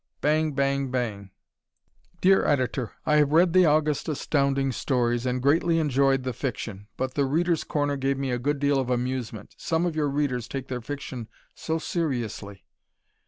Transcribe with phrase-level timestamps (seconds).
[0.19, 1.29] Bang Bang Bang
[2.21, 7.13] Dear Editor: I have read the August Astounding Stories and greatly enjoyed the fiction, but
[7.13, 9.53] "The Readers' Corner" gave me a good deal of amusement.
[9.59, 12.65] Some of your readers take their fiction so seriously!